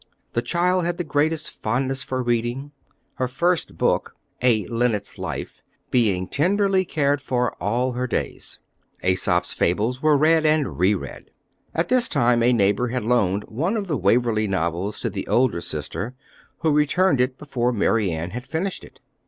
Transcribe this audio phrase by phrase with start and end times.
[0.33, 2.71] The child had the greatest fondness for reading,
[3.17, 8.57] her first book, a Linnet's Life, being tenderly cared for all her days.
[9.03, 11.29] Aesop's Fables were read and re read.
[11.75, 15.61] At this time a neighbor had loaned one of the Waverley novels to the older
[15.61, 16.15] sister,
[16.61, 18.99] who returned it before Mary Ann had finished it.